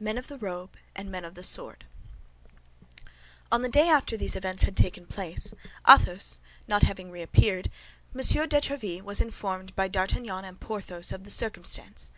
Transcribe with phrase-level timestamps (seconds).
[0.00, 1.84] MEN OF THE ROBE AND MEN OF THE SWORD
[3.52, 5.54] On the day after these events had taken place,
[5.88, 7.70] Athos not having reappeared,
[8.12, 8.20] M.
[8.22, 12.10] de Tréville was informed by D'Artagnan and Porthos of the circumstance.